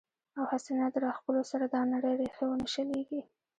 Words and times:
او 0.37 0.43
هسې 0.51 0.71
نه 0.79 0.87
د 0.93 0.95
راښکلو 1.05 1.41
سره 1.51 1.65
دا 1.73 1.81
نرۍ 1.91 2.13
ريښې 2.19 2.45
ونۀ 2.47 2.67
شليږي 2.73 3.21